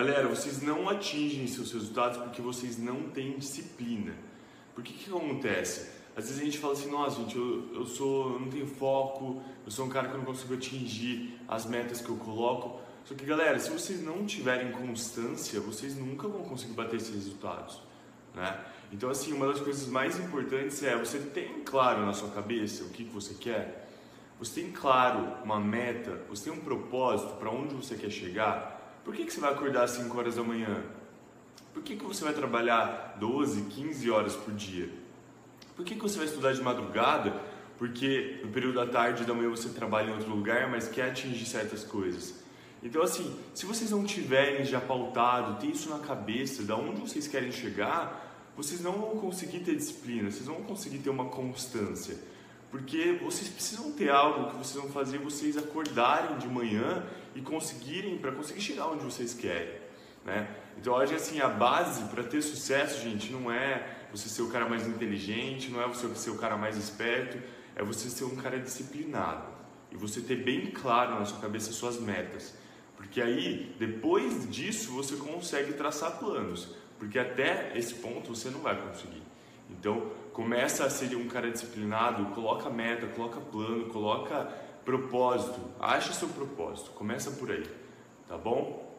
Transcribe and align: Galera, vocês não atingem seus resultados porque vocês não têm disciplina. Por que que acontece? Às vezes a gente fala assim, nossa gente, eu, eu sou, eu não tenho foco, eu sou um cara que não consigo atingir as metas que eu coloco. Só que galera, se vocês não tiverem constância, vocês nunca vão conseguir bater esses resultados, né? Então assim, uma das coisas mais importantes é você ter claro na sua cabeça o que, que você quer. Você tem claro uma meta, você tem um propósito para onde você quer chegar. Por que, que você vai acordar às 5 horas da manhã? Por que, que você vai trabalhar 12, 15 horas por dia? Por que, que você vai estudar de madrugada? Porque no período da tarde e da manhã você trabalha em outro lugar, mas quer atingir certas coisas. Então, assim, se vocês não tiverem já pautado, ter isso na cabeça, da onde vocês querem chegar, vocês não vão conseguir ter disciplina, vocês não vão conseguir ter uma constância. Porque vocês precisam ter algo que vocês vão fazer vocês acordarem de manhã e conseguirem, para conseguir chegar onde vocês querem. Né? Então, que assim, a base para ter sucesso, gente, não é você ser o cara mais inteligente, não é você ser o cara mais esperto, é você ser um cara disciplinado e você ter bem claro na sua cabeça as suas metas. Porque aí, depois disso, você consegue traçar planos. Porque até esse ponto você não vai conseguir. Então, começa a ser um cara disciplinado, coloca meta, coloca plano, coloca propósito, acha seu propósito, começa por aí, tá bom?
Galera, 0.00 0.26
vocês 0.26 0.60
não 0.60 0.88
atingem 0.88 1.46
seus 1.46 1.70
resultados 1.70 2.18
porque 2.18 2.42
vocês 2.42 2.76
não 2.76 3.10
têm 3.10 3.38
disciplina. 3.38 4.12
Por 4.74 4.82
que 4.82 4.92
que 4.92 5.08
acontece? 5.08 5.88
Às 6.16 6.24
vezes 6.24 6.40
a 6.40 6.44
gente 6.44 6.58
fala 6.58 6.72
assim, 6.72 6.90
nossa 6.90 7.20
gente, 7.20 7.36
eu, 7.36 7.72
eu 7.72 7.86
sou, 7.86 8.32
eu 8.32 8.40
não 8.40 8.50
tenho 8.50 8.66
foco, 8.66 9.40
eu 9.64 9.70
sou 9.70 9.86
um 9.86 9.88
cara 9.88 10.08
que 10.08 10.16
não 10.16 10.24
consigo 10.24 10.52
atingir 10.54 11.38
as 11.46 11.64
metas 11.64 12.00
que 12.00 12.08
eu 12.08 12.16
coloco. 12.16 12.80
Só 13.04 13.14
que 13.14 13.24
galera, 13.24 13.56
se 13.60 13.70
vocês 13.70 14.02
não 14.02 14.26
tiverem 14.26 14.72
constância, 14.72 15.60
vocês 15.60 15.96
nunca 15.96 16.26
vão 16.26 16.42
conseguir 16.42 16.72
bater 16.72 16.96
esses 16.96 17.14
resultados, 17.14 17.80
né? 18.34 18.64
Então 18.92 19.08
assim, 19.08 19.32
uma 19.32 19.46
das 19.46 19.60
coisas 19.60 19.86
mais 19.86 20.18
importantes 20.18 20.82
é 20.82 20.96
você 20.96 21.20
ter 21.20 21.62
claro 21.64 22.04
na 22.04 22.12
sua 22.12 22.30
cabeça 22.30 22.82
o 22.82 22.88
que, 22.88 23.04
que 23.04 23.14
você 23.14 23.34
quer. 23.34 23.88
Você 24.40 24.60
tem 24.60 24.72
claro 24.72 25.36
uma 25.44 25.60
meta, 25.60 26.20
você 26.28 26.50
tem 26.50 26.52
um 26.52 26.64
propósito 26.64 27.34
para 27.36 27.48
onde 27.48 27.76
você 27.76 27.94
quer 27.94 28.10
chegar. 28.10 28.74
Por 29.04 29.14
que, 29.14 29.24
que 29.24 29.32
você 29.32 29.40
vai 29.40 29.52
acordar 29.52 29.84
às 29.84 29.90
5 29.90 30.16
horas 30.16 30.36
da 30.36 30.42
manhã? 30.42 30.82
Por 31.74 31.82
que, 31.82 31.96
que 31.96 32.04
você 32.04 32.24
vai 32.24 32.32
trabalhar 32.32 33.16
12, 33.20 33.62
15 33.64 34.10
horas 34.10 34.34
por 34.34 34.54
dia? 34.54 34.88
Por 35.76 35.84
que, 35.84 35.94
que 35.94 36.00
você 36.00 36.16
vai 36.16 36.26
estudar 36.26 36.52
de 36.52 36.62
madrugada? 36.62 37.34
Porque 37.76 38.40
no 38.42 38.50
período 38.50 38.76
da 38.76 38.86
tarde 38.86 39.22
e 39.22 39.26
da 39.26 39.34
manhã 39.34 39.50
você 39.50 39.68
trabalha 39.68 40.10
em 40.10 40.14
outro 40.14 40.30
lugar, 40.30 40.70
mas 40.70 40.88
quer 40.88 41.10
atingir 41.10 41.44
certas 41.44 41.84
coisas. 41.84 42.42
Então, 42.82 43.02
assim, 43.02 43.36
se 43.54 43.66
vocês 43.66 43.90
não 43.90 44.04
tiverem 44.04 44.64
já 44.64 44.80
pautado, 44.80 45.58
ter 45.58 45.66
isso 45.66 45.90
na 45.90 45.98
cabeça, 45.98 46.62
da 46.62 46.76
onde 46.76 47.00
vocês 47.00 47.26
querem 47.26 47.50
chegar, 47.50 48.52
vocês 48.56 48.80
não 48.80 48.92
vão 48.92 49.16
conseguir 49.16 49.60
ter 49.60 49.74
disciplina, 49.74 50.30
vocês 50.30 50.46
não 50.46 50.54
vão 50.56 50.64
conseguir 50.64 50.98
ter 50.98 51.10
uma 51.10 51.26
constância. 51.26 52.16
Porque 52.74 53.20
vocês 53.22 53.48
precisam 53.48 53.92
ter 53.92 54.10
algo 54.10 54.50
que 54.50 54.56
vocês 54.56 54.82
vão 54.82 54.90
fazer 54.90 55.18
vocês 55.18 55.56
acordarem 55.56 56.38
de 56.38 56.48
manhã 56.48 57.06
e 57.32 57.40
conseguirem, 57.40 58.18
para 58.18 58.32
conseguir 58.32 58.60
chegar 58.60 58.88
onde 58.88 59.04
vocês 59.04 59.32
querem. 59.32 59.78
Né? 60.24 60.52
Então, 60.76 60.98
que 61.06 61.14
assim, 61.14 61.40
a 61.40 61.46
base 61.46 62.02
para 62.06 62.24
ter 62.24 62.42
sucesso, 62.42 63.00
gente, 63.00 63.30
não 63.30 63.48
é 63.48 64.08
você 64.10 64.28
ser 64.28 64.42
o 64.42 64.48
cara 64.48 64.68
mais 64.68 64.88
inteligente, 64.88 65.70
não 65.70 65.80
é 65.80 65.86
você 65.86 66.12
ser 66.16 66.30
o 66.30 66.36
cara 66.36 66.56
mais 66.56 66.76
esperto, 66.76 67.40
é 67.76 67.84
você 67.84 68.10
ser 68.10 68.24
um 68.24 68.34
cara 68.34 68.58
disciplinado 68.58 69.46
e 69.92 69.96
você 69.96 70.20
ter 70.20 70.42
bem 70.42 70.72
claro 70.72 71.14
na 71.14 71.24
sua 71.24 71.38
cabeça 71.38 71.70
as 71.70 71.76
suas 71.76 72.00
metas. 72.00 72.56
Porque 72.96 73.22
aí, 73.22 73.72
depois 73.78 74.50
disso, 74.50 74.90
você 74.90 75.14
consegue 75.14 75.74
traçar 75.74 76.18
planos. 76.18 76.74
Porque 76.98 77.20
até 77.20 77.70
esse 77.76 77.94
ponto 77.94 78.34
você 78.34 78.50
não 78.50 78.58
vai 78.58 78.76
conseguir. 78.84 79.22
Então, 79.70 80.10
começa 80.32 80.84
a 80.84 80.90
ser 80.90 81.14
um 81.16 81.28
cara 81.28 81.50
disciplinado, 81.50 82.26
coloca 82.34 82.68
meta, 82.70 83.06
coloca 83.06 83.40
plano, 83.40 83.86
coloca 83.86 84.44
propósito, 84.84 85.60
acha 85.80 86.12
seu 86.12 86.28
propósito, 86.28 86.90
começa 86.90 87.30
por 87.32 87.50
aí, 87.50 87.66
tá 88.28 88.36
bom? 88.36 88.93